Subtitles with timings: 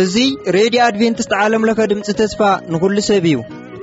[0.00, 2.40] እዙይ ሬድዮ ኣድቨንትስት ዓለምለኸ ድምፂ ተስፋ
[2.72, 3.36] ንኹሉ ሰብ እዩ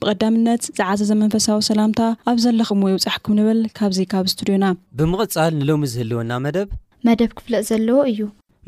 [0.01, 4.65] ብቐዳምነት ዝዓዘ ዘመንፈሳዊ ሰላምታ ኣብ ዘለኹም ይውፃሕኩም ንብል ካብዚ ካብ እስትድዮና
[4.99, 6.69] ብምቕፃል ንሎሚ ዝህልወና መደብ
[7.09, 8.19] መደብ ክፍለእ ዘለዎ እዩ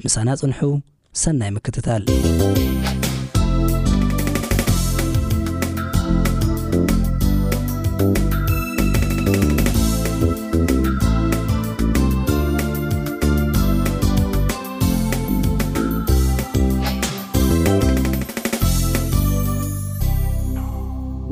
[0.06, 0.60] ምሳና ጽንሑ
[1.24, 2.04] ሰናይ ምክትታል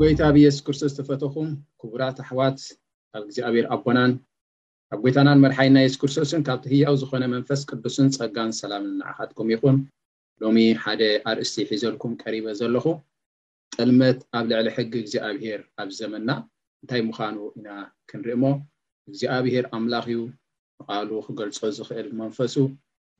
[0.04, 1.46] ጎይታ ኣብ የሱስ ክርስቶስ ዝተፈተኩም
[1.80, 2.58] ክቡራት ኣሕዋት
[3.16, 4.10] ኣብ እግዚኣብሔር ኣቦናን
[4.92, 9.76] ኣብ ጎይታናን መርሓይና የሱስ ክርስቶስን ካብቲ ህያው ዝኮነ መንፈስ ቅዱስን ፀጋን ሰላምን ንዓኻትኩም ይኹን
[10.42, 12.84] ሎሚ ሓደ ኣርእስቲ ሒዘልኩም ቀሪበ ዘለኹ
[13.76, 16.28] ጠልመት ኣብ ልዕሊ ሕጊ እግዚኣብሄር ኣብ ዘመና
[16.82, 17.68] እንታይ ምዃኑ ኢና
[18.12, 18.44] ክንርእሞ
[19.10, 20.20] እግዚኣብሄር ኣምላኽ እዩ
[20.80, 22.56] ንቃሉ ክገልፆ ዝክእል መንፈሱ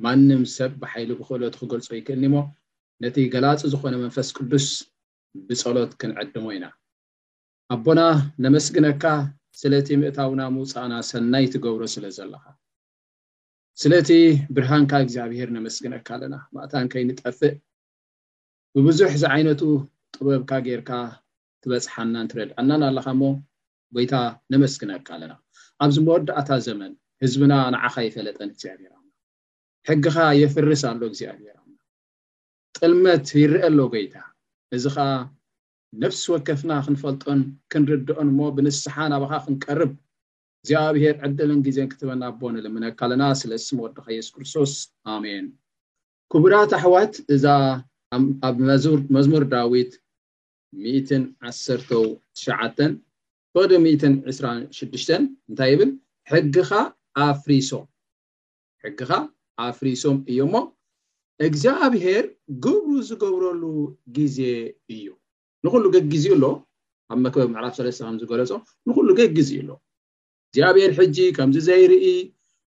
[0.07, 2.37] ማንም ሰብ ብሓይሉ ብክእሎቲ ክገልፆ ይክእልኒሞ
[3.05, 4.69] ነቲ ገላፁ ዝኮነ መንፈስ ቅዱስ
[5.49, 6.67] ብጸሎት ክንዕድሞ ኢና
[7.75, 8.01] ኣቦና
[8.45, 9.05] ነመስግነካ
[9.61, 12.45] ስለቲ ምእታውና ምውፃእና ሰናይ ትገብሮ ስለ ዘለኻ
[13.83, 14.11] ስለእቲ
[14.55, 17.55] ብርሃንካ እግዚኣብሄር ነመስግነካ ኣለና ማእታንከይንጠፍእ
[18.77, 19.63] ብብዙሕ ዚ ዓይነቱ
[20.17, 20.91] ጥበብካ ጌርካ
[21.63, 23.23] ትበፅሓና እንትረድእናን ኣለኻ እሞ
[23.97, 24.15] ጎይታ
[24.53, 25.33] ነመስግነካ ኣለና
[25.85, 26.93] ኣብዚ መወዳእታ ዘመን
[27.25, 28.93] ህዝብና ንዓኻ ይፈለጠን እግዚኣብሄር
[29.89, 31.59] ሕጊኻ የፍርስ ኣሎ እግዚኣብሄር
[32.79, 34.15] ጥልመት ይርአ ሎ ጎይታ
[34.77, 35.09] እዚ ከዓ
[36.03, 37.41] ነፍሲ ወከፍና ክንፈልጦን
[37.73, 39.93] ክንርድኦን እሞ ብንስሓ ናብኻ ክንቀርብ
[40.65, 44.73] እዚኣብሄር ዕደልን ጊዜን ክትበና ኣቦንልምነ ካለና ስለስ መወድኻ የሱስ ክርስቶስ
[45.15, 45.45] ኣሜን
[46.33, 47.47] ክቡራት ኣሕዋት እዛ
[48.49, 48.57] ኣብ
[49.17, 49.93] መዝሙር ዳዊት
[50.95, 52.95] 1199
[53.57, 53.73] ወዲ
[54.29, 55.91] 26ሽ እንታይ ይብል
[56.31, 56.71] ሕጊኻ
[57.27, 57.85] ኣፍሪሶም
[58.85, 59.13] ሕጊ ኻ
[59.69, 60.57] ኣፍሪሶም እዮም ሞ
[61.47, 62.25] እግዚኣብሄር
[62.65, 63.63] ግብሩ ዝገብረሉ
[64.17, 64.39] ግዜ
[64.95, 65.05] እዩ
[65.65, 66.45] ንኩሉ ገጊዝ ዩ ኣሎ
[67.13, 68.51] ኣብ መክበብ መዕራፍ ሰለስ ከምዝገለፆ
[68.87, 69.71] ንኩሉ ገጊዝዩ ኣሎ
[70.53, 72.07] እግዚኣብሔር ሕጂ ከምዚ ዘይርኢ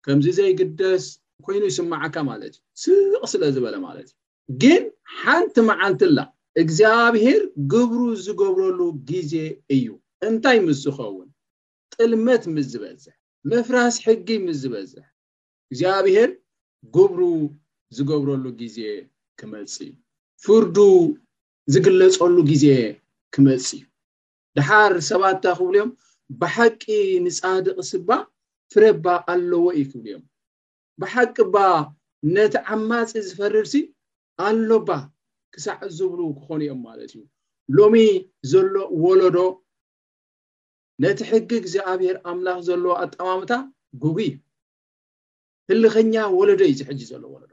[0.06, 1.03] ከምዚ ዘይግደስ
[1.46, 4.16] ኮይኑ ይስማዓካ ማለት እዩ ስቕ ስለ ዝበለ ማለት እዩ
[4.62, 4.84] ግን
[5.22, 6.18] ሓንቲ መዓንትላ
[6.62, 7.41] እግዚኣብሄር
[7.74, 9.34] ግብሩ ዝገብረሉ ግዜ
[9.75, 9.88] እዩ
[10.28, 11.30] እንታይ ምስ ዝኸውን
[11.95, 13.16] ጥልመት ምስ ዝበዝሕ
[13.51, 15.06] መፍራስ ሕጊ ምስዝበዝሕ
[15.72, 16.30] እግዚኣብሄር
[16.95, 17.19] ግብሩ
[17.96, 18.78] ዝገብረሉ ግዜ
[19.40, 19.90] ክመልፂ እዩ
[20.44, 20.78] ፍርዱ
[21.74, 22.66] ዝግለፀሉ ግዜ
[23.34, 23.84] ክመፂ እዩ
[24.58, 25.92] ድሓር ሰባትእታ ክብሉ እዮም
[26.40, 26.84] ብሓቂ
[27.26, 28.09] ንፃድቅ ስ ባ
[28.74, 30.24] ፍረ ባ ኣለዎ እዩ ክብል እዮም
[31.02, 31.58] ብሓቂ ባ
[32.36, 33.74] ነቲ ዓማፂ ዝፈርድሲ
[34.48, 34.90] ኣሎ ባ
[35.54, 37.24] ክሳዕ ዝብሉ ክኾኑ እዮም ማለት እዩ
[37.78, 37.96] ሎሚ
[38.52, 38.74] ዘሎ
[39.04, 39.38] ወለዶ
[41.04, 43.52] ነቲ ሕጊግ ዚኣብሄር ኣምላኽ ዘለዎ ኣጠማምታ
[44.04, 44.34] ጉጉእ
[45.70, 47.52] ህልኸኛ ወለዶ እዩ ዝሕጂ ዘሎ ወለዶ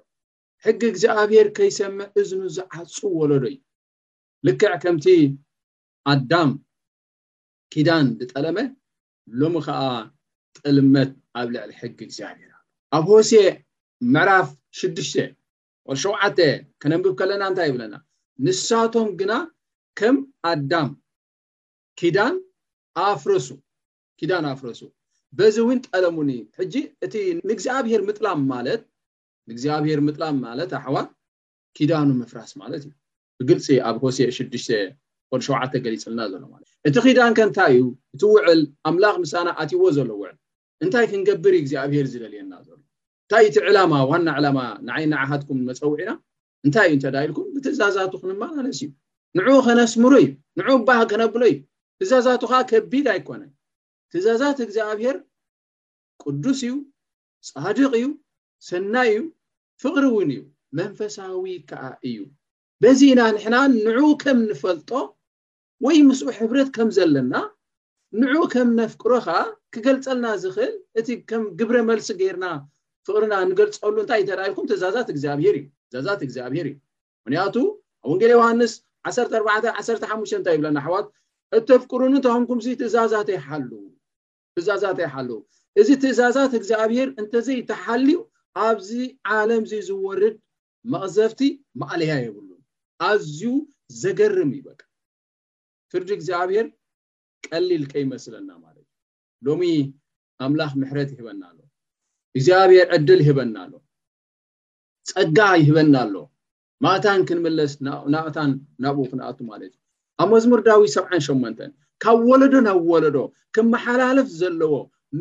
[0.66, 3.56] ሕጊ እግዚኣብሄር ከይሰምዕ እዝኑ ዝዓጹ ወለዶ ዩ
[4.46, 5.06] ልክዕ ከምቲ
[6.12, 6.50] ኣዳም
[7.72, 8.58] ኪዳን ዝጠለመ
[9.40, 9.82] ሎሚ ከዓ
[10.56, 11.10] ጥልመት
[11.40, 12.52] ኣብ ልዕሊ ሕጊ እግዚኣብሄር
[12.96, 13.32] ኣብ ሆሴ
[14.14, 14.48] ምዕራፍ
[14.82, 15.12] 6ሽ
[15.90, 16.12] ወሸው
[16.82, 17.94] ከነንብብ ከለና እንታይ ይብለና
[18.44, 19.32] ንሳቶም ግና
[19.98, 20.16] ከም
[20.50, 20.90] ኣዳም
[22.00, 22.34] ኪዳን
[23.06, 23.48] ኣፍረሱ
[24.20, 24.80] ኪዳን ኣፍረሱ
[25.38, 26.74] በዚ እውን ጠለሙኒ ሕጂ
[27.06, 27.14] እቲ
[27.48, 28.82] ንእግዚኣብሄር ምጥላም ማለት
[29.52, 30.96] እግዚኣብሄር ምጥላም ማለት ኣሕዋ
[31.76, 32.92] ኪዳኑ ምፍራስ ማለት እዩ
[33.38, 34.66] ብግልፂ ኣብ ሆሴ 6ሽ
[35.32, 35.46] ኮሸ
[35.84, 37.84] ገሊፅልና ዘሎ ማለት እቲ ኪዳን ከ እንታይ እዩ
[38.14, 38.60] እቲ ውዕል
[38.90, 40.36] ኣምላኽ ምሳና ኣትይዎ ዘሎ ውዕል
[40.84, 42.78] እንታይ ክንገብር ዩ እግዚኣብሄር ዝደልየና ዘሎ
[43.24, 44.58] እንታይ እቲ ዕላማ ዋና ዕላማ
[44.88, 46.12] ንዓይ ናዓሃትኩም መፀውዒ ኢና
[46.66, 48.88] እንታይ እዩ እንተዳኢልኩም ብትእዛዛቱ ክንመላለስ እዩ
[49.38, 50.28] ንዑኡ ከነስምሩ እዩ
[50.60, 51.56] ንዑ ባህ ከነብሎ እዩ
[52.00, 53.42] ትእዛዛቱ ከዓ ከቢድ ኣይኮነ
[54.12, 55.16] ትእዛዛት እግዚኣብሄር
[56.22, 56.72] ቅዱስ እዩ
[57.64, 58.06] ፃድቅ እዩ
[58.70, 59.20] ሰናይ እዩ
[59.82, 60.40] ፍቅሪ እውን እዩ
[60.78, 62.16] መንፈሳዊ ከዓ እዩ
[62.82, 64.90] በዚ ኢና ንሕና ንዑኡ ከም ንፈልጦ
[65.86, 67.34] ወይ ምስኡ ሕብረት ከም ዘለና
[68.20, 69.36] ንዑ ከም ነፍቅሮ ከዓ
[69.74, 72.44] ክገልፀልና ዝኽእል እቲ ከም ግብረ መልሲ ጌርና
[73.06, 75.56] ፍቅርና ንገልፀሉ እንታይ እተዳኢልኩም ትእዩእዛዛት እግዚኣብሄር
[76.70, 76.76] እዩ
[77.24, 77.54] ምክንያቱ
[78.02, 78.72] ኣብ ወንጌሌ ዮሃንስ
[79.10, 81.06] 141ሓ እንታይ ይብለና ኣሕዋት
[81.58, 85.42] እተፍቅሩን እንተከምኩም እዛዛት ኣይሓለው
[85.80, 88.16] እዚ ትእዛዛት እግዚኣብሄር እንተዘይ ተሓል ዩ
[88.66, 88.90] ኣብዚ
[89.38, 90.34] ዓለም እዚ ዝወርድ
[90.92, 91.40] መቕዘፍቲ
[91.80, 92.62] ማዕልያ የብሉን
[93.08, 93.42] ኣዝዩ
[94.02, 94.80] ዘገርም ይበቅ
[95.92, 96.66] ፍርዲ እግዚኣብሔር
[97.48, 99.62] ቀሊል ቀይመስለና ማለት እዩ ሎሚ
[100.46, 101.58] ኣምላኽ ምሕረት ይህበና ኣሎ
[102.36, 103.72] እግዚኣብሔር ዕድል ይህበና ኣሎ
[105.10, 106.16] ፀጋ ይህበና ኣሎ
[106.84, 107.72] ማእታን ክንምለስ
[108.14, 108.50] ናእታን
[108.84, 109.80] ናብኡ ክንኣቱ ማለት እዩ
[110.22, 111.70] ኣብ መዝሙር ዳዊ 7ብዓን ሸመንተን
[112.02, 113.16] ካብ ወለዶ ናብ ወለዶ
[113.54, 114.74] ክም መሓላለፍ ዘለዎ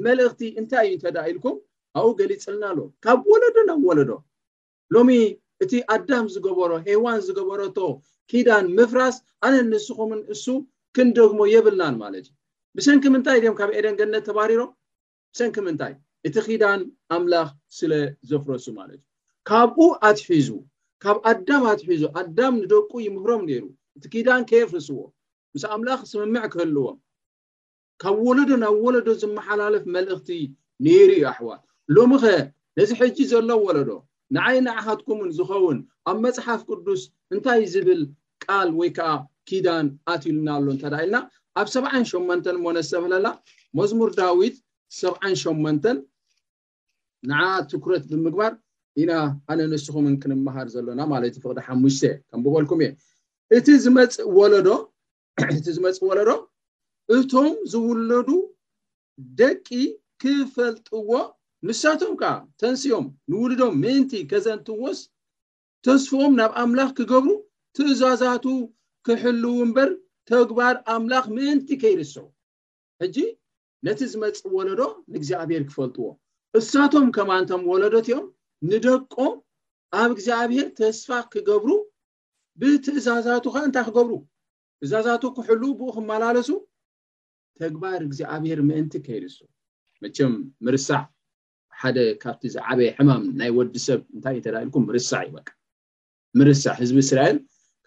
[0.05, 1.57] መልእክቲ እንታይ እዩ ተዳ ኢልኩም
[1.97, 4.11] ኣብኡ ገሊፅልና ኣሎዎ ካብ ወለዶ ናብ ወለዶ
[4.95, 5.09] ሎሚ
[5.63, 7.77] እቲ ኣዳም ዝገበሮ ሃዋን ዝገበረቶ
[8.31, 9.15] ኪዳን ምፍራስ
[9.47, 10.45] ኣነ ንስኹምን እሱ
[10.95, 12.35] ክንደግሞ የብልናን ማለት እዩ
[12.77, 14.69] ብሰንኪ ምንታይ ድዮም ካብ ኤደን ገነት ተባሪሮም
[15.33, 15.93] ብሰንኪ ምንታይ
[16.27, 16.79] እቲ ኪዳን
[17.15, 17.91] ኣምላኽ ስለ
[18.29, 19.07] ዘፍረሱ ማለት እዩ
[19.49, 20.49] ካብኡ ኣትሒዙ
[21.03, 23.63] ካብ ኣዳም ኣትሒዙ ኣዳም ንደቁ ይምህሮም ነይሩ
[23.97, 24.99] እቲ ኪዳን ከየፍ ርስዎ
[25.55, 26.97] ምስ ኣምላኽ ስምምዕ ክህልዎም
[28.01, 30.29] ካብ ወለዶ ናብ ወለዶ ዝመሓላለፍ መልእኽቲ
[30.85, 31.63] ነይሩ ዩ ኣሕዋት
[31.95, 32.27] ሎሚ ኸ
[32.79, 33.91] ነዚ ሕጂ ዘሎ ወለዶ
[34.35, 35.77] ንዓይ ንዓሃትኩምን ዝኸውን
[36.09, 37.01] ኣብ መፅሓፍ ቅዱስ
[37.33, 38.01] እንታይ ዝብል
[38.43, 39.09] ቃል ወይ ከዓ
[39.49, 41.17] ኪዳን ኣትኢሉና ኣሎ እንተ ዳ ኢልና
[41.61, 43.27] ኣብ ሰዓሸመንተን ሞኖ ዝተበሃለላ
[43.79, 44.55] መዝሙር ዳዊት
[45.01, 45.97] ሰዓን ሸመንተን
[47.31, 47.39] ንዓ
[47.71, 48.53] ትኩረት ብምግባር
[49.01, 49.11] ኢና
[49.51, 52.91] ኣነ ንስኩምን ክንመሃር ዘሎና ማለት ፍቅዲ ሓሙሽተ ከምብበልኩም እየ
[53.51, 54.27] ለእቲ ዝመፅእ
[56.09, 56.29] ወለዶ
[57.17, 58.29] እቶም ዝውለዱ
[59.39, 59.67] ደቂ
[60.21, 61.11] ክፈልጥዎ
[61.67, 64.99] ንሳቶም ከዓ ተንስኦም ንውሉዶም ምእንቲ ከዘንትወስ
[65.85, 67.31] ተስፎኦም ናብ ኣምላኽ ክገብሩ
[67.75, 68.45] ትእዛዛቱ
[69.07, 69.89] ክሕልው እምበር
[70.31, 72.13] ተግባር ኣምላኽ ምእንቲ ከይርሶ
[73.01, 73.17] ሕጂ
[73.85, 76.05] ነቲ ዝመፅእ ወለዶ ንእግዚኣብሄር ክፈልጥዎ
[76.59, 78.25] እሳቶም ከማንቶም ወለዶት ዮም
[78.69, 79.35] ንደቆም
[79.99, 81.71] ኣብ እግዚኣብሄር ተስፋ ክገብሩ
[82.59, 84.13] ብትእዛዛቱ ከ እንታይ ክገብሩ
[84.79, 86.49] ትእዛዛቱ ክሕልው ብኡ ክመላለሱ
[87.61, 89.37] ተግባር እግዚኣብሄር ምእንቲ ከይርሶ
[90.03, 90.33] መቸም
[90.65, 91.03] ምርሳዕ
[91.81, 95.47] ሓደ ካብቲ ዝዓበየ ሕማም ናይ ወዲሰብ እንታይ እተዳ ኢልኩም ምርሳዕ ይበቃ
[96.39, 97.37] ምርሳዕ ህዝቢ እስራኤል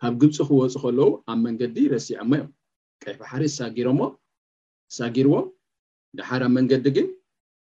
[0.03, 2.49] ካብ ግብፂ ክወፁ ከለው ኣብ መንገዲ ረስዖሞ እዮም
[3.05, 4.01] ቀይፋሓሪ ሳጊሮሞ
[4.99, 5.47] ሳጊርዎም
[6.19, 7.09] ንሓደኣብ መንገዲ ግን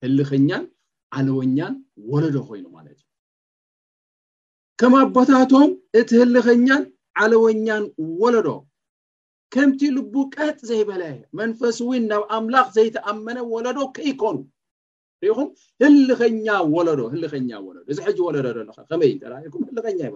[0.04, 0.64] ህልኸኛን
[1.18, 1.74] ዓለወኛን
[2.12, 3.06] ወለዶ ኮይኑ ማለት እዩ
[4.82, 6.84] ከም ኣቦታቶም እቲ ህልኸኛን
[7.24, 7.86] ዓለወኛን
[8.22, 8.48] ወለዶ
[9.54, 11.04] ከምቲ ልቡ ቀጥ ዘይበለ
[11.42, 14.38] መንፈስ እውን ናብ ኣምላኽ ዘይተኣመነ ወለዶ ከይኮኑ
[15.26, 15.48] ሪኹም
[15.84, 16.46] ህልኸኛ
[16.76, 20.14] ወለዶ ህልኸኛ ወለዶ እዚ ሕጂ ወለዶዶከመይኩም ህልኸኛ ይ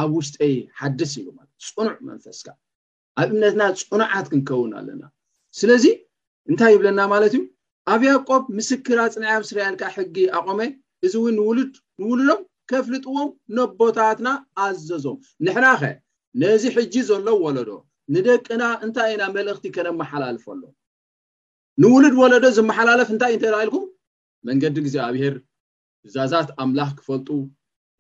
[0.00, 2.46] ኣብ ውሽጠይ ሓድስ ኢዩ ማለት ፅኑዕ መንፈስካ
[3.20, 5.02] ኣብ እምነትና ፅኑዓት ክንከውን ኣለና
[5.61, 5.85] ስለዚ
[6.50, 7.43] እንታይ ይብለና ማለት እዩ
[7.94, 10.61] ኣብ ያቆብ ምስክራ ፅንዓ እስራኤልካ ሕጊ ኣቆመ
[11.06, 12.40] እዚ እውን ንውሉድ ንውሉዶም
[12.70, 14.29] ከፍልጥዎም ነቦታትና
[14.64, 15.93] ኣዘዞም ንሕራ ኸ
[16.41, 17.70] ነዚ ሕጂ ዘሎ ወለዶ
[18.14, 20.62] ንደቅና እንታይ ኢና መልእኽቲ ከነመሓላልፈሎ
[21.82, 23.84] ንውሉድ ወለዶ ዝመሓላለፍ እንታይእ እንተ ላኢልኩም
[24.50, 25.34] መንገዲ ግዜ ኣብሄር
[26.06, 27.29] እዛዛት ኣምላኽ ክፈልጡ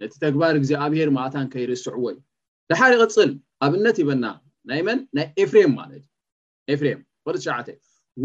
[0.02, 2.16] ነቲ ተግባር ግዜ ኣብሄር ማእታን ከይርስዕዎዩ
[2.70, 3.30] ዝሓር ይቅፅል
[3.66, 4.24] ኣብነት ይበና
[4.70, 6.04] ናይ መን ናይ ኤፍሬም ማለት ዩ
[6.74, 7.68] ኤፍሬም ወልተሽዓተ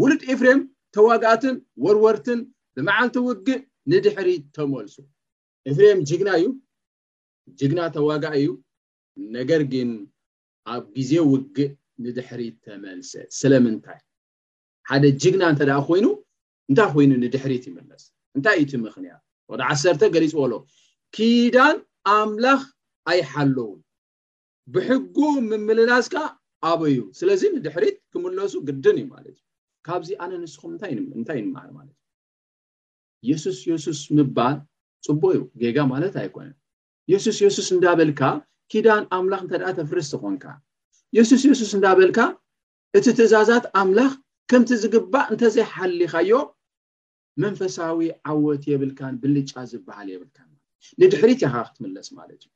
[0.00, 0.60] ውሉድ ኤፍሬም
[0.96, 2.40] ተዋጋእትን ወርወርትን
[2.76, 3.60] ብመዓልቲ ውግእ
[3.92, 4.96] ንድሕሪት ተመልሱ
[5.70, 6.46] ኤፍሬም ጅግና እዩ
[7.60, 8.46] ጅግና ተዋጋ እዩ
[9.36, 9.90] ነገር ግን
[10.74, 11.70] ኣብ ግዜ ውግእ
[12.04, 14.00] ንድሕሪት ተመልሰ ስለምንታይ
[14.88, 16.06] ሓደ ጅግና እንተ ደኣ ኮይኑ
[16.68, 18.04] እንታይ ኮይኑ ንድሕሪት ይመለስ
[18.36, 19.12] እንታይ እዩ ትምኽንያ
[19.52, 20.52] ወደ ዓሰርተ ገሊፅ በሎ
[21.16, 21.76] ኪዳን
[22.14, 22.60] ኣምላኽ
[23.10, 23.68] ኣይሓለው
[24.74, 25.16] ብሕጉ
[25.50, 26.14] ምምልላዝካ
[26.70, 29.42] ኣበዩ ስለዚ ንድሕሪት ክምለሱ ግድን እዩ ማለት እዩ
[29.86, 30.72] ካብዚ ኣነ ንስኩም
[31.18, 31.96] እንታይ ንምሃር ማለት
[33.22, 34.58] እዩ የሱስ የሱስ ምባል
[35.06, 36.56] ፅቦ እዩ ጌጋ ማለት ኣይኮነን
[37.12, 38.22] የሱስ የሱስ እንዳበልካ
[38.72, 40.44] ኪዳን ኣምላኽ እንተ ደኣ ተፍርስ ዝኮንካ
[41.18, 42.20] የሱስ የሱስ እንዳበልካ
[43.00, 44.12] እቲ ትእዛዛት ኣምላኽ
[44.52, 46.32] ከምቲ ዝግባእ እንተዘይሓሊኻዮ
[47.44, 50.48] መንፈሳዊ ዓወት የብልካን ብልጫ ዝበሃል የብልካን
[51.02, 52.50] ንድሕሪት ይሃ ክትምለስ ማለት እዩ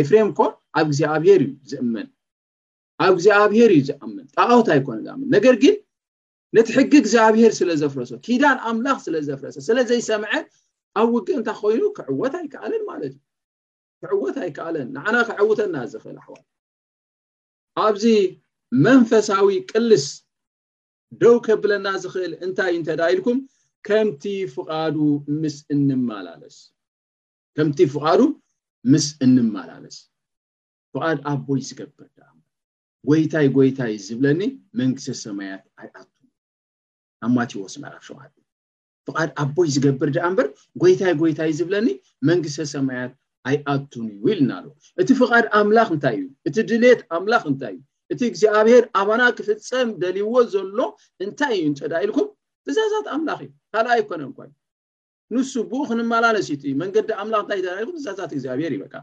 [0.00, 0.40] ኤፍሬም ኮ
[0.80, 2.08] ኣብ እግዚኣብሄር እዩ ዝእመን
[3.04, 5.74] ኣብ እግዚኣብሄር እዩ ዝኣምን ጣቃውታ ኣይኮነ ዝኣምን ነገር ግን
[6.56, 10.32] ነቲ ሕጊ እግዚኣብሄር ስለ ዘፍረሶ ኪዳን ኣምላኽ ስለዘፍረሰ ስለዘይሰምዐ
[11.00, 13.20] ኣብ ውግ እንታይ ኮይኑ ክዕወት ኣይከኣለን ማለት ዩ
[14.10, 16.36] ክዕወት ኣይከኣለን ንዓና ክዕውተና ዝኽእል ኣሕዋ
[17.84, 18.04] ኣብዚ
[18.86, 20.06] መንፈሳዊ ቅልስ
[21.22, 23.38] ደው ከብለና ዝክእል እንታይ እዩ እንተዳ ኢልኩም
[23.86, 24.96] ከምቲ ፍቃዱ
[25.40, 26.56] ምስ እንመላለስ
[27.58, 28.22] ከምቲ ፍቃዱ
[28.92, 29.94] ምስ እንመላለስ
[30.94, 32.42] ፍቃድ ኣቦይ ዝገብር ዳኣምበር
[33.10, 34.40] ጎይታይ ጎይታይ ዝብለኒ
[34.80, 36.34] መንግስተ ሰማያት ኣይኣቱን እዩ
[37.26, 38.18] ኣብማትዎስፍ ሽዋ
[39.08, 40.48] ፍቃድ ኣቦይ ዝገብር ዲኣምበር
[40.82, 41.88] ጎይታይ ጎይታይ ዝብለኒ
[42.30, 43.12] መንግስተሰማያት
[43.50, 44.52] ኣይኣቱን እዩ ኢልእና
[45.02, 47.82] እቲ ፍቃድ ኣምላኽ እንታይ እዩ እቲ ድሌት ኣምላኽ እንታይ እዩ
[48.14, 50.80] እቲ እግዚኣብሔር ኣባና ክፍፀም ደልይዎ ዘሎ
[51.26, 52.28] እንታይ እዩ ንጨዳ ኢልኩም
[52.72, 54.52] እዛዛት ኣምላኽ እዩ ካልኣ ይኮነ እንኳእዩ
[55.34, 58.94] ንሱ ብኡ ክንመላለሲትዩ መንገዲ ኣምላኽ እንታይ ደራይኩ እዛዛት እግዚኣብሔር ይበካ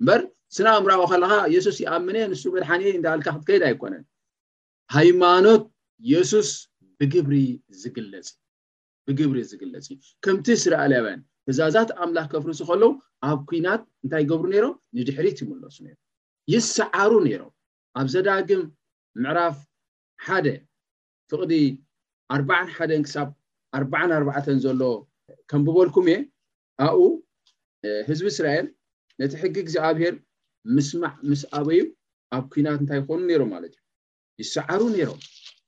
[0.00, 0.20] እምበር
[0.56, 4.04] ስናእምራዊ ከለካ የሱስ ይኣምነ ንሱ በድሓኒ እዳሃልካ ክትከይድ ኣይኮነን
[4.96, 5.64] ሃይማኖት
[6.12, 6.50] የሱስ
[7.00, 7.34] ብግሪ
[7.82, 12.90] ዝፅብግብሪ ዝግለፅእ ከምቲ ስራኣላብን እዛዛት ኣምላኽ ከፍርሱ ከለው
[13.28, 15.76] ኣብ ኩናት እንታይ ገብሩ ነይሮም ንድሕሪት ይምለሱ
[16.54, 17.52] ይስዓሩ ነይሮም
[18.00, 18.62] ኣብ ዘዳግም
[19.22, 19.56] ምዕራፍ
[20.26, 20.46] ሓደ
[21.30, 21.52] ፍቅዲ
[22.34, 23.28] ኣርባዓን ሓደን ክሳብ
[23.78, 24.82] ኣርባዓ ኣርባዕተን ዘሎ
[25.50, 26.16] ከም ብበልኩም እየ
[26.84, 26.98] ኣብኡ
[28.08, 28.66] ህዝቢ እስራኤል
[29.20, 30.14] ነቲ ሕጊ ግዜኣብሄር
[30.76, 31.80] ምስማዕ ምስ ኣበዩ
[32.36, 35.16] ኣብ ኩናት እንታይ ይኮኑ ነይሮም ማለት እዩ ይሰዓሩ ም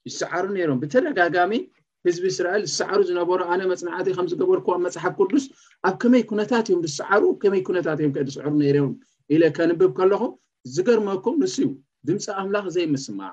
[0.09, 1.53] ይሰዓሩ ነይሮም ብተደጋጋሚ
[2.07, 5.45] ህዝቢ እስራኤል ዝሰዕሩ ዝነበሩ ኣነ መፅናዕቲ ከምዝገበርኩ ብ መፅሓፍ ቅዱስ
[5.89, 8.95] ኣብ ከመይ ኩነታት እዮም ዝሰዓሩ ከመይ ኩነታት እዮም ከ ዝስዕሩ ነይርዮም
[9.35, 10.33] ኢለ ከንብብ ከለኹም
[10.75, 11.67] ዝገርመኩም ንስዩ
[12.09, 13.33] ድምፂ ኣምላኽ ዘይምስማዕ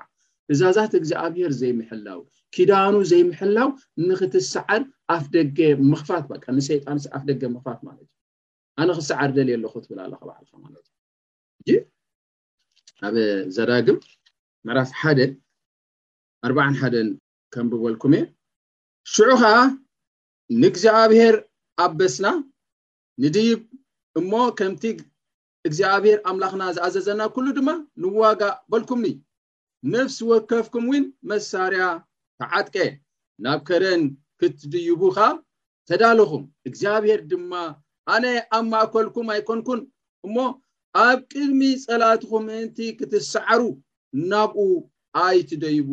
[0.52, 2.20] እዛዛት እግዚኣብሄር ዘይምሕላው
[2.54, 3.68] ኪዳኑ ዘይምሕላው
[4.08, 4.82] ንክትሰዓር
[5.14, 5.58] ኣፍ ደገ
[5.90, 8.08] ምኽፋት ንሰይጣን ኣፍ ደገ ምኽፋት ማለት እዩ
[8.82, 10.12] ኣነ ክሰዓር ደልየ ኣለኩትብልዓል
[10.64, 11.82] ማለትእዩእ
[13.08, 13.16] ኣበ
[13.56, 13.98] ዘዳግም
[14.66, 15.30] ምዕራፍ ሓደን
[16.46, 17.08] ኣርባዓን ሓደን
[17.54, 18.24] ከም ብበልኩም እየ
[19.12, 19.54] ሽዑ ከዓ
[20.62, 21.34] ንእግዚኣብሄር
[21.84, 22.26] ኣበስና
[23.22, 23.60] ንድብ
[24.20, 24.84] እሞ ከምቲ
[25.68, 27.68] እግዚኣብሄር ኣምላኽና ዝኣዘዘና ኩሉ ድማ
[28.02, 29.06] ንዋጋ በልኩምኒ
[29.92, 31.82] ነፍሲ ወከፍኩም እውን መሳርያ
[32.40, 32.76] ተዓጥቀ
[33.44, 34.02] ናብ ከረን
[34.40, 35.28] ክትድይቡ ካ
[35.88, 37.52] ተዳልኹም እግዚኣብሄር ድማ
[38.14, 38.24] ኣነ
[38.56, 39.80] ኣብ ማእከልኩም ኣይኮንኩን
[40.26, 40.36] እሞ
[41.06, 43.62] ኣብ ቅድሚ ጸላትኩም ምእንቲ ክትሰዕሩ
[44.30, 44.60] ናብኡ
[45.24, 45.90] ኣይትደይቡ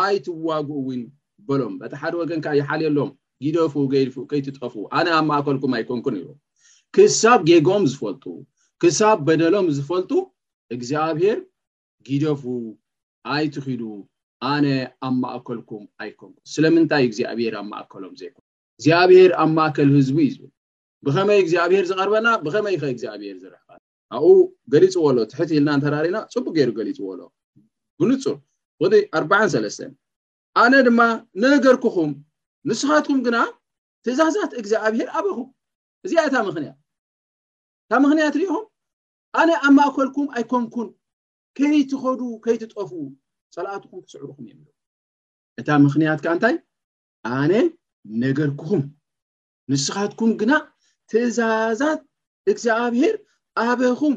[0.00, 1.02] ኣይትዋግኡ እውን
[1.48, 3.10] በሎም በቲ ሓደ ወገን ካ ይሓልየሎም
[3.44, 3.74] ጊደፉ
[4.30, 6.26] ከይትጥቀፉ ኣነ ኣብ ማእከልኩም ኣይኮንኩን ኢዩ
[6.96, 8.24] ክሳብ ጌጎኦም ዝፈልጡ
[8.82, 10.10] ክሳብ በደሎም ዝፈልጡ
[10.74, 11.38] እግዚኣብሄር
[12.08, 12.42] ጊደፉ
[13.32, 13.82] ኣይትኺሉ
[14.52, 14.66] ኣነ
[15.06, 18.36] ኣብ ማእከልኩም ኣይኮንኩም ስለምንታይ እግዚኣብሄር ኣብ ማእከሎም ዘይኮ
[18.78, 20.50] እግዚኣብሄር ኣብ ማእከል ህዝቡ እዩ ዝብል
[21.06, 23.60] ብከመይ እግዚኣብሄር ዝቀርበና ብከመይ ከ እግዚኣብሄር ዝርሕ
[24.16, 24.28] ኣብኡ
[24.72, 27.20] ገሊፅ ዎሎ ትሕት ኢልና እንተራሪና ፅቡቅ ገይሩ ገሊፅ ዎሎ
[28.00, 28.36] ብንፁር
[28.82, 29.92] ወ ኣርባዓን ሰለስተን
[30.62, 31.00] ኣነ ድማ
[31.44, 32.12] ነገርኩኩም
[32.70, 33.36] ንስኻትኩም ግና
[34.04, 35.48] ትእዛዛት እግዚኣብሄር ኣበኩም
[36.06, 36.76] እዚኣ እታ ምክንያት
[37.86, 38.66] እታ ምክንያት ሪኢኹም
[39.40, 40.88] ኣነ ኣብ ማእከልኩም ኣይኮንኩን
[41.58, 42.90] ከይትኸዱ ከይትጠፉ
[43.54, 44.66] ፀላኣትኩም ክስዕርኩም እየብሎ
[45.60, 46.56] እታ ምኽንያትካ እንታይ
[47.38, 47.52] ኣነ
[48.24, 48.82] ነገርክኩም
[49.70, 50.52] ንስኻትኩም ግና
[51.10, 52.00] ትእዛዛት
[52.52, 53.14] እግዚኣብሄር
[53.64, 54.14] ኣበኩም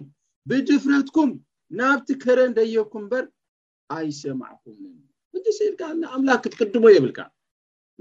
[0.50, 1.32] ብድፍረትኩም
[1.80, 3.26] ናብቲ ከረንደየኩም እምበር
[3.96, 4.96] ኣይሰማዕኩምን
[5.36, 7.20] እ ስእድካዓ ንኣምላክ ክትቅድሞ ይብልካ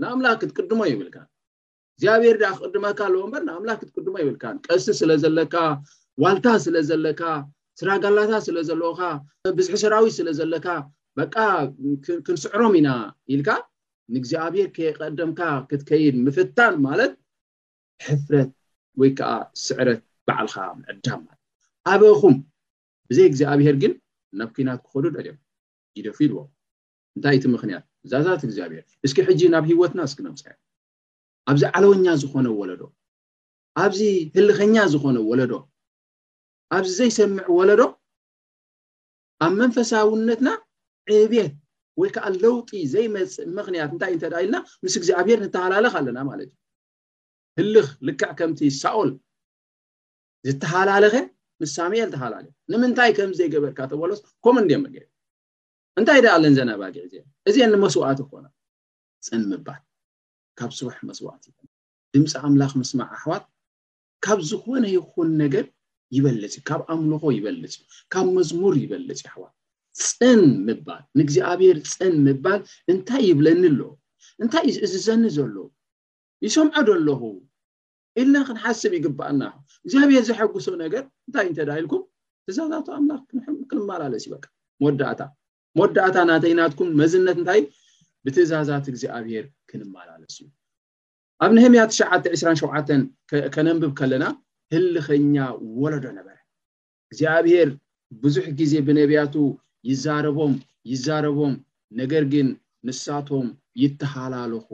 [0.01, 1.17] ንኣምላክ ክትቅድሞ ይብልካ
[1.95, 5.55] እግዚኣብሔር ዳኣ ክቅድመካ ኣለዎ እምበር ንኣምላክ ክትቅድሞ ይብልካ ቀሲ ስለ ዘለካ
[6.23, 7.21] ዋልታ ስለ ዘለካ
[7.81, 9.03] ስራጋላታት ስለ ዘለዎካ
[9.59, 10.67] ብዝሒ ስራዊት ስለ ዘለካ
[11.21, 11.37] በቃ
[12.27, 12.89] ክንስዕሮም ኢና
[13.35, 13.51] ኢልካ
[14.15, 17.13] ንእግዚኣብሄር ከይቀደምካ ክትከይድ ምፍታን ማለት
[18.07, 18.51] ሕፍረት
[19.01, 19.31] ወይ ከዓ
[19.67, 21.41] ስዕረት በዓልካ ምዕዳም ማለት
[21.91, 22.37] ሃበኹም
[23.11, 23.93] ብዘይ እግዚኣብሄር ግን
[24.41, 25.39] ናብ ኩናት ክኸዱ ደልዮም
[25.99, 26.41] ይደፊ ኢልዎ
[27.17, 30.43] እንታይ እቲ ምክንያት ዛዛት እግዚኣብሄር እስኪ ሕጂ ናብ ሂወትና እስኪ ነምፅ
[31.51, 32.83] ኣብዚ ዓለወኛ ዝኾነ ወለዶ
[33.85, 34.01] ኣብዚ
[34.37, 35.53] ህልኸኛ ዝኾነ ወለዶ
[36.77, 37.83] ኣብዚ ዘይሰምዕ ወለዶ
[39.45, 40.49] ኣብ መንፈሳዊነትና
[41.17, 41.53] ዕብት
[42.01, 46.57] ወይ ከዓ ለውጢ ዘይመፅ ምክንያት እንታይ እእንተዳ ኢልና ምስ ግዜ ኣብር ንተሃላለኽ ኣለና ማለት እዩ
[47.59, 49.11] ህልኽ ልክዕ ከምቲ ሳኦል
[50.49, 51.15] ዝተሃላለኸ
[51.61, 55.03] ምስ ሳሙኤል ተሃላለሕ ንምንታይ ከም ዘይገበርካ ተበሎስ ኮምንድዮ መግዕ
[55.99, 58.47] እንታይ ደ ኣለን ዘናባጊዕ እ እዚአንመስዋዕት ክኾነ
[59.27, 59.83] ፅንምባት
[60.59, 61.53] ካብ ስሩሕ መስዋዕት ይ
[62.15, 63.45] ድምፂ ኣምላኽ ምስማዕ ኣሕዋት
[64.25, 65.65] ካብ ዝኮነ ይኩን ነገር
[66.17, 69.45] ይበልፅእዩካብ ኣምልኮ ይበልፅ እዩ ካብ መዝሙር ይበልፂእ ኣሕዋ
[70.09, 72.61] ፅን ምባል ንእግዚኣብሄር ፅን ምባል
[72.93, 73.81] እንታይ ይብለኒ ኣሎ
[74.43, 75.57] እንታይ እዝዘኒ ዘሎ
[76.45, 77.21] ይሰምዖ ዶ ኣለኹ
[78.21, 79.43] ኢልና ክንሓስብ ይግባእና
[79.85, 82.03] እግዚኣብሔር ዘሐጉሶ ነገር እንታይ እንተዳልኩም
[82.47, 83.23] ትእዛዛት ኣምላክ
[83.71, 84.33] ክንመላለስ ይ
[84.83, 85.21] መወዳእታ
[85.79, 87.61] መወዳእታ ናተይናትኩም መዝነት እንታይ
[88.27, 90.47] ብትእዛዛት እግዚኣብሄር ክንመላለስ እዩ
[91.45, 93.03] ኣብ ነሄምያ ትሽዓ 2ሸን
[93.55, 94.25] ከነንብብ ከለና
[94.73, 95.37] ህልኸኛ
[95.81, 96.37] ወለዶ ነበረ
[97.13, 97.71] እግዚኣብሄር
[98.23, 99.35] ብዙሕ ግዜ ብነቢያቱ
[99.89, 100.53] ይዛረቦም
[100.91, 101.53] ይዛረቦም
[102.01, 102.47] ነገር ግን
[102.89, 103.47] ንሳቶም
[103.83, 104.69] ይተሃላለኹ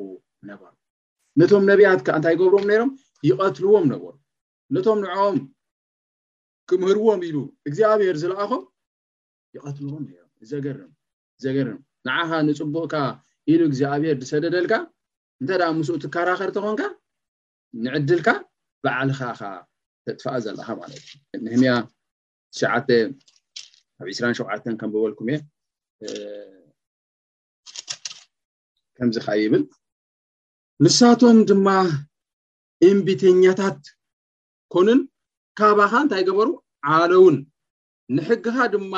[0.50, 0.72] ነበሩ
[1.40, 2.90] ነቶም ነብያት ካ እንታይ ይገብርዎም ነይሮም
[3.28, 4.12] ይቀትልዎም ነበሩ
[4.74, 5.36] ነቶም ንዖም
[6.70, 7.36] ክምህርዎም ኢሉ
[7.68, 8.62] እግዚኣብሄር ዝለኣኹም
[9.56, 10.12] ይቀትልዎም ም
[10.52, 10.92] ዘገርም
[11.44, 11.78] ዘገርም
[12.08, 12.94] ንዓኻ ንፅቡቕካ
[13.52, 14.74] ኢሉ እግዚኣብሄር ዝሰደደልካ
[15.40, 16.82] እንታይ ደ ምስኡ ትከራኸር እተኾንካ
[17.86, 18.28] ንዕድልካ
[18.86, 19.42] ባዓልኻ ኸ
[20.16, 21.70] ትፋ ዘለካ ማለት ዩ ንህንያ
[22.58, 22.86] ሸ ኣብ
[24.04, 25.28] 2ሸ ከምብበልኩም
[26.06, 26.08] እ
[28.96, 29.64] ከምዚ ከ ይብል
[30.84, 31.68] ንሳቶም ድማ
[32.88, 33.80] እምቢተኛታት
[34.74, 35.00] ኮንን
[35.58, 36.48] ካባኻ እንታይ ገበሩ
[36.94, 37.36] ዓለውን
[38.16, 38.94] ንሕግካ ድማ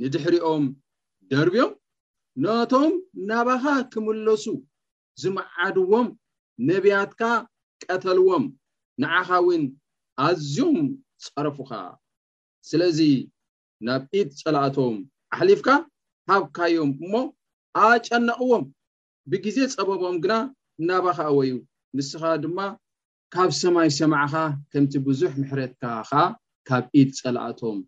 [0.00, 0.64] ንድሕሪኦም
[1.32, 1.72] ደርብዮም
[2.44, 2.92] ነቶም
[3.28, 4.44] ናባኻ ክምለሱ
[5.22, 6.08] ዝመዓድዎም
[6.68, 7.22] ነብያትካ
[7.88, 8.44] ቀተልዎም
[9.02, 9.64] ንዓኻ እውን
[10.24, 10.78] ኣዝዮም
[11.24, 11.72] ፀረፉኻ
[12.68, 12.98] ስለዚ
[13.86, 14.94] ናብ ኢድ ፀላኣቶም
[15.34, 15.68] ኣሕሊፍካ
[16.30, 17.12] ሃብካዮም እሞ
[17.84, 18.64] ኣጨነቅዎም
[19.32, 20.34] ብግዜ ፀበቦም ግና
[20.80, 21.52] እናባከዓወዩ
[21.96, 22.58] ንስኻ ድማ
[23.34, 24.34] ካብ ሰማይ ሰማዕካ
[24.72, 26.24] ከምቲ ብዙሕ ምሕረትካ ከዓ
[26.68, 27.78] ካብ ኢድ ፀላኣቶም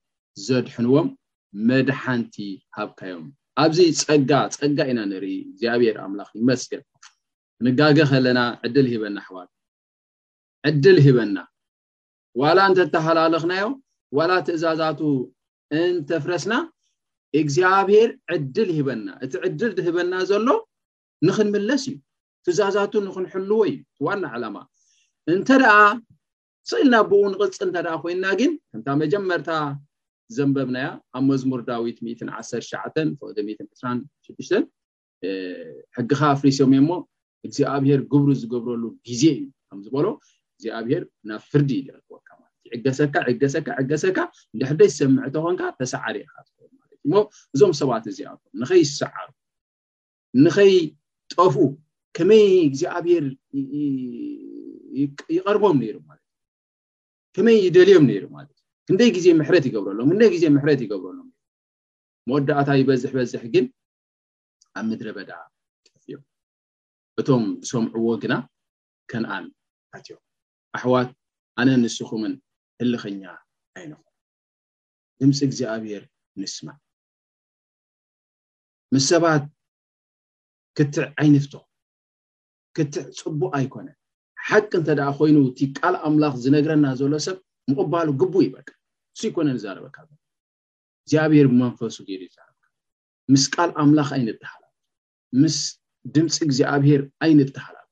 [0.46, 1.08] ዘድሕንዎም
[1.68, 2.34] መድሓንቲ
[2.78, 3.26] ሃብካዮም
[3.62, 6.80] ኣብዚ ፀጋ ፀጋ ኢና ንርኢ እግዚኣብሔር ኣምላኽ ይመስር
[7.58, 9.48] ክንጋገ ከለና ዕድል ሂበና ኣሕዋል
[10.68, 11.36] ዕድል ሂበና
[12.40, 13.64] ዋላ እንተተሃላለኽናዮ
[14.16, 15.00] ዋላ ትእዛዛቱ
[15.80, 16.52] እንተፍረስና
[17.40, 20.46] እግዚኣብሄር ዕድል ይሂበና እቲ ዕድል ዝህበና ዘሎ
[21.26, 21.94] ንክንምለስ እዩ
[22.44, 24.56] ትእዛዛቱ ንክንሕልዎ እዩ እትዋና ዕላማ
[25.32, 25.76] እንተ ደኣ
[26.70, 29.50] ፅኢልና ብኡ ንቅልፅ እንተደኣ ኮይና ግን ከምታ መጀመርታ
[30.36, 31.98] ዘንበብናያ ኣብ መዝሙር ዳዊት
[32.40, 32.50] 1ሸ
[32.82, 34.52] 26
[35.96, 36.90] ሕጊ ካ ፍሬሶም እ እሞ
[37.46, 40.06] እግዚኣብሄር ግብሪ ዝገብረሉ ግዜ እዩ ከምዝበሎ
[40.60, 44.18] እግዚኣብሄር ናብ ፍርዲ ዝረክቦካ ማለት እዩ ዕገሰካ ዕገሰካ ዕገሰካ
[44.54, 46.34] እንደሕደ ዝሰምዕቶ ኮንካ ተሰዓሪ ኢካ
[46.80, 47.14] ማለትዩሞ
[47.54, 48.28] እዞም ሰባት እዚኣ
[48.62, 49.28] ንከይሰዓሩ
[50.44, 50.74] ንከይ
[51.32, 51.54] ጠፍ
[52.16, 53.24] ከመይ እግዚኣብሄር
[55.36, 56.40] ይቀርቦም ነይሩ ማለት እዩ
[57.36, 61.28] ከመይ ይደልዮም ነይሩ ማለትእዩ ክንደይ ግዜ ምሕረት ይገብረሎ ክንደይ ግዜ ምሕት ይገብረሎም
[62.28, 63.66] መወዳእታ ይበዝሕ በዝሕ ግን
[64.78, 65.30] ኣብ ምድሪ በዳ
[66.02, 66.24] ፍእዮም
[67.20, 68.34] እቶም ሰምዑዎ ግና
[69.10, 69.46] ከነኣን
[70.06, 70.20] ትዮም
[70.76, 71.10] ኣሕዋት
[71.60, 72.34] ኣነ ንስኹምን
[72.80, 73.22] ህልኸኛ
[73.76, 74.06] ዓይንኹም
[75.20, 76.02] ድምፂ እግዚኣብሄር
[76.40, 76.78] ንስማዕ
[78.94, 79.42] ምስ ሰባት
[80.76, 81.54] ክትዕ ዓይንፍቶ
[82.76, 83.88] ክትዕ ፅቡቅ ኣይኮነ
[84.48, 87.36] ሓቂ እንተደኣ ኮይኑ እቲ ቃል ኣምላኽ ዝነግረና ዘሎ ሰብ
[87.70, 88.68] ምቕባሉ ግቡእ ይበቅ
[89.14, 89.96] ንሱ ይኮነ ዛረበካ
[91.04, 92.38] እግዚኣብሄር ብመንፈሱ ገሩ እዩ
[93.32, 94.70] ምስ ቃል ኣምላኽ ኣይንተሃላዩ
[95.42, 95.56] ምስ
[96.14, 97.86] ድምፂ እግዚኣብሄር ኣይንተሃላዩ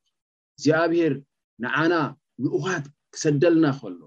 [0.57, 1.13] እግዚኣብሄር
[1.65, 1.93] ንዓና
[2.45, 4.01] ንኡዋት ክሰደልና ከሎ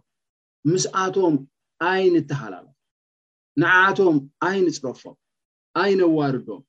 [0.72, 1.36] ምስኣቶም
[1.92, 2.78] ኣይ ንተሃላሎት
[3.62, 4.18] ንዓቶም
[4.48, 5.16] ኣይ ንፅረፎም
[5.82, 6.62] ኣይ ነዋርዶም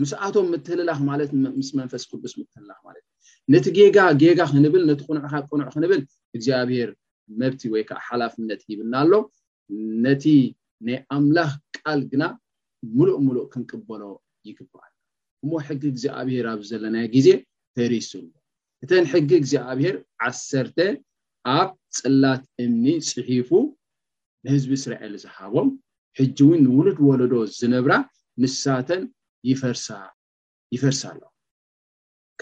[0.00, 5.66] ምስኣቶም ምትህልላ ማለት ምስ መንፈስ ቅዱስ ምትህልላ ማለት እዩ ነቲ ጌጋጌጋ ክንብል ነቲ ቁንዕካ ቁንዕ
[5.74, 6.02] ክንብል
[6.36, 6.90] እግዚኣብሄር
[7.40, 9.12] መብቲ ወይ ከዓ ሓላፍነት ሂብና ኣሎ
[10.06, 10.24] ነቲ
[10.88, 12.24] ናይ ኣምላኽ ቃል ግና
[12.96, 14.02] ሙሉእ ምሉእ ክንቅበሎ
[14.48, 14.94] ይግባኣል
[15.44, 17.28] እሞ ሕጊ እግዚኣብሄር ኣብ ዘለና ግዜ
[17.78, 18.26] ተሪሱሉ
[18.86, 19.94] እተን ሕጊ እግዚኣብሄር
[20.24, 20.78] ዓሰተ
[21.58, 23.48] ኣብ ፅላት እምኒ ፅሒፉ
[24.44, 25.68] ንህዝቢ እስራኤል ዝሃቦም
[26.18, 27.92] ሕጂ እውን ንውሉድ ወለዶ ዝነብራ
[28.42, 29.02] ንሳተን
[29.50, 29.86] ይፈርሳ
[31.10, 31.20] ኣሎ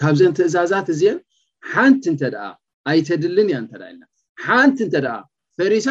[0.01, 1.01] ካብዘን ትእዛዛት እዚ
[1.71, 2.45] ሓንቲ እንተ ደኣ
[2.91, 4.03] ኣይተድልን እያ እንተዳ የልና
[4.45, 5.15] ሓንቲ እንተደኣ
[5.59, 5.87] ፈሪሳ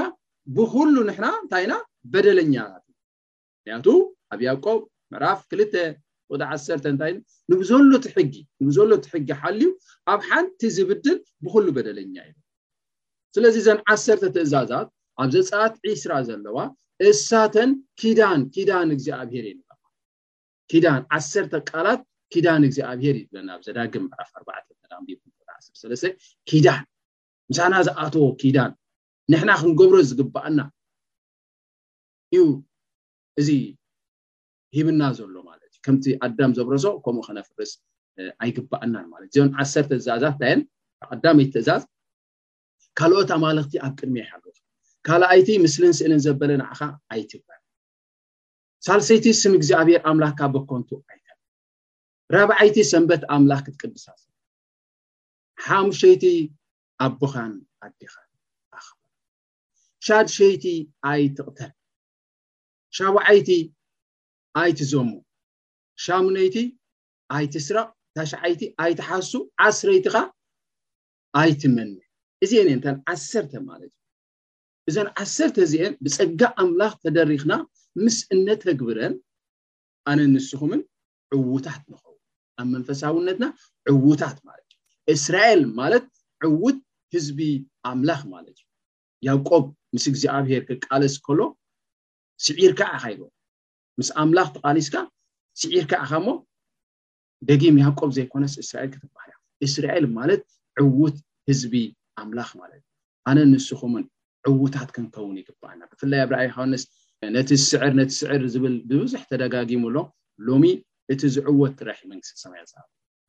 [0.59, 1.75] ብኩሉ ንሕና እንታይ ና
[2.15, 2.97] በደለኛታት እዩ
[3.59, 3.87] ምክንያቱ
[4.35, 4.81] ኣብ ያዕቆብ
[5.15, 5.75] ምዕራፍ ክልተ
[6.37, 6.55] እዓ
[6.93, 7.13] እንታይ
[7.51, 9.65] ንብዘሎ ትሕጊ ንብዘሎ ት ሕጊ ሓልዩ
[10.13, 12.33] ኣብ ሓንቲ ዝብድል ብኩሉ በደለኛ ይ
[13.35, 14.89] ስለዚ ዘን ዓሰርተ ትእዛዛት
[15.23, 16.59] ኣብ ዘፃባት ዒስራ ዘለዋ
[17.11, 17.71] እሳተን
[18.01, 19.61] ኪዳን ኪዳን እግዚኣብሄር እየ
[20.71, 22.01] ኪዳን ዓሰርተ ቃላት
[22.33, 26.07] ኪዳን እግዚኣብሄር ይብለና ኣብ ዘዳግም ዕራ413
[26.51, 26.85] ኪዳን
[27.51, 28.73] ምሳና ዝኣትዎ ኪዳን
[29.33, 30.59] ንሕና ክንገብሮ ዝግባአና
[32.37, 32.41] እዩ
[33.41, 33.49] እዚ
[34.77, 35.49] ሂብና ዘሎማ
[35.85, 37.73] ከምቲ ኣዳም ዘብረሶ ከምኡ ከነፍርስ
[38.43, 40.61] ኣይግባኣናን ማለት እዚ ዓሰርተ ዛዛት ታየን
[41.15, 41.83] ኣዳይት ትእዛዝ
[42.99, 44.57] ካልኦት ኣማለኽቲ ኣብ ቅድሚ ይሓገዙ
[45.07, 46.81] ካልኣይቲ ምስሊ ን ስእልን ዘበለ ንዓካ
[47.13, 47.61] ኣይትባል
[48.87, 51.21] ሳልሰይቲ ስም እግዜኣብየር ኣምላክካብ በኮንቱ ኣይብ
[52.37, 54.05] ራብዓይቲ ሰንበት ኣምላኽ ክትቅድሳ
[55.67, 56.25] ሓሙሸይቲ
[57.05, 57.53] ኣቦኻን
[57.87, 58.29] ኣዲኻን
[58.79, 58.89] ኣኽ
[60.07, 60.65] ሻድሸይቲ
[61.11, 61.73] ኣይትቕተል
[62.99, 63.51] ሻብዓይቲ
[64.63, 65.11] ኣይትዘሙ
[66.05, 66.57] ሻሙነይቲ
[67.37, 69.33] ኣይቲ ስራቅ እታሸዓይቲ ኣይቲ ሓሱ
[69.67, 70.17] ዓስረይቲኻ
[71.41, 72.01] ኣይትመንዕ
[72.45, 77.53] እዚአንእአንታን ዓሰርተ ማለት እዩ እዘን ዓሰርተ እዚአን ብፀጋ ኣምላኽ ተደሪክና
[78.05, 79.15] ምስ እነተግብረን
[80.11, 80.83] ኣነ ንስኹምን
[81.37, 82.15] ዕዉታት ንኸው
[82.61, 83.45] ኣብ መንፈሳውነትና
[83.93, 86.07] ዕዉታት ማለት እዩ እስራኤል ማለት
[86.49, 86.79] ዕውት
[87.15, 87.41] ህዝቢ
[87.91, 88.67] ኣምላኽ ማለት እዩ
[89.29, 91.41] ያቆብ ምስ እግዚኣብሄር ክቃለስ ከሎ
[92.47, 93.31] ስዒርካ ዓኸይዎሉ
[93.99, 94.95] ምስ ኣምላኽ ትቃሊስካ
[95.61, 96.29] ስዒር ከዓኻ ሞ
[97.49, 99.37] ደጊም ያቆብ ዘይኮነስ እስራኤል ክትበሃል እያ
[99.67, 100.43] እስራኤል ማለት
[100.83, 101.17] ዕውት
[101.51, 101.73] ህዝቢ
[102.23, 102.87] ኣምላኽ ማለት እዩ
[103.31, 104.05] ኣነ ንስኹምን
[104.51, 106.85] ዕዉታት ክንከውን ይግባኣልና ብፍላይ ኣብ ኣይካዊነት
[107.37, 109.97] ነቲ ስዕር ነቲ ስዕር ዝብል ብብዙሕ ተደጋጊሙኣሎ
[110.49, 110.65] ሎሚ
[111.13, 112.73] እቲ ዝዕወት ራሒ መንግስቲ ሰማይፀ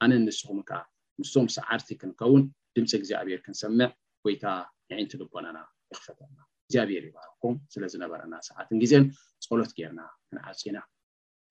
[0.04, 0.80] ኣነ ንስኹም ከዓ
[1.22, 2.44] ንስም ሰዓርቲ ክንከውን
[2.78, 3.90] ድምፂ እግዚኣብሔር ክንሰምዕ
[4.26, 4.46] ጎይታ
[4.92, 5.58] ንዒንትግበናና
[5.94, 9.06] ይክፈተና እግዚኣብሔር ይባሃኩም ስለዝነበረና ሰዓትን ግዜን
[9.50, 10.78] ፀሎት ጌይርና ክንዓፅኢና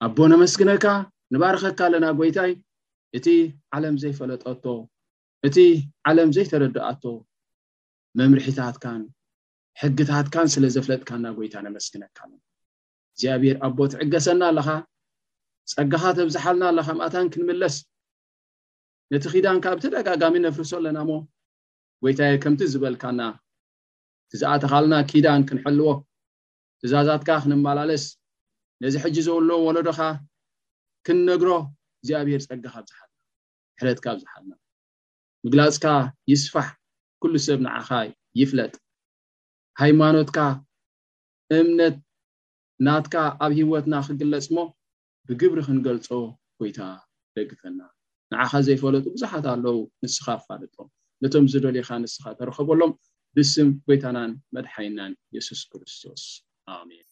[0.03, 0.85] ኣቦ ነመስግነካ
[1.33, 2.51] ንባርኸካ ኣለና ጎይታይ
[3.17, 3.27] እቲ
[3.75, 4.65] ዓለም ዘይፈለጠቶ
[5.47, 5.57] እቲ
[6.09, 7.03] ዓለም ዘይተረድኣቶ
[8.19, 9.01] መምርሒታትካን
[9.81, 12.41] ሕግታትካን ስለ ዘፍለጥካና ጎይታ ነመስግነካ ኣለና
[13.15, 14.67] እግዚኣብሔር ኣቦ ትዕገሰና ኣለኻ
[15.73, 17.75] ፀጋኻ ተብዝሓልና ኣለካ ማእታን ክንምለስ
[19.13, 21.13] ነቲ ኪዳን ካብተደጋጋሚ ነፍርሶ ኣለና ሞ
[22.03, 23.21] ጎይታይ ከምቲ ዝበልካና
[24.27, 25.89] እትዝኣተኻልና ኪዳን ክንሐልዎ
[26.79, 28.03] ትእዛዛትካ ክንመላለስ
[28.83, 29.99] ነዚ ሕጂ ዘበለ ወለዶካ
[31.05, 31.49] ክንነግሮ
[31.99, 32.99] እግዚኣብሔር ፀጊካ ብዝሓትና
[33.79, 34.51] ሕረትካ ብዝሓትና
[35.45, 35.85] ምግላፅካ
[36.31, 36.67] ይስፋሕ
[37.23, 37.89] ኩሉ ሰብ ንዓኻ
[38.39, 38.73] ይፍለጥ
[39.81, 40.37] ሃይማኖትካ
[41.57, 41.95] እምነት
[42.85, 44.59] ናትካ ኣብ ሂወትና ክግለፅ ሞ
[45.29, 46.07] ብግብሪ ክንገልፆ
[46.59, 46.79] ጎይታ
[47.35, 47.79] ደግፈና
[48.33, 50.87] ንዓኻ ዘይፈለጡ ብዙሓት ኣለው ንስካ ኣፋለጦም
[51.23, 52.91] ነቶም ዝደልዩካ ንስካ ተረኽበሎም
[53.37, 56.23] ብስም ጎይታናን መድሓይናን የሱስ ክርስቶስ
[56.79, 57.05] ኣሜን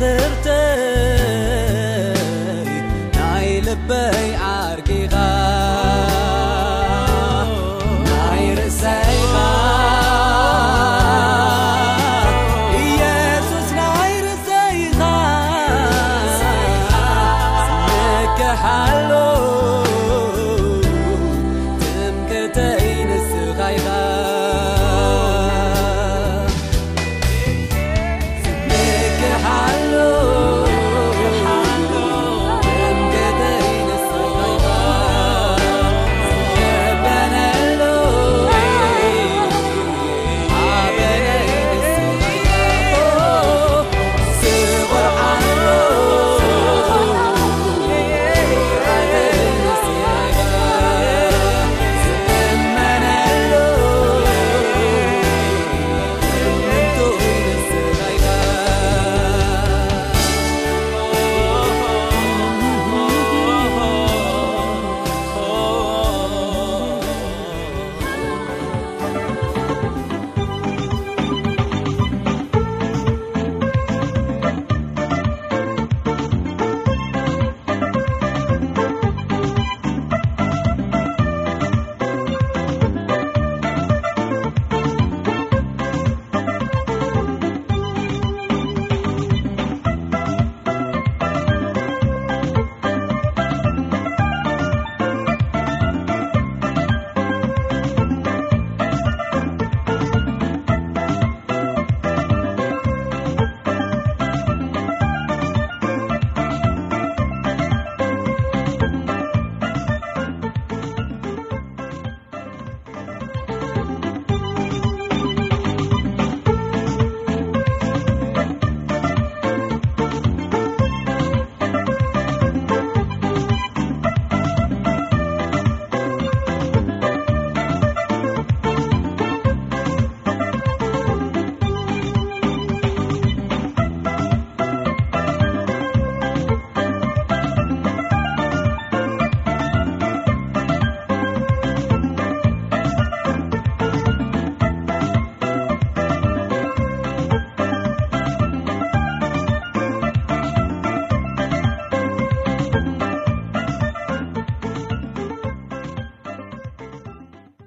[0.00, 0.43] غر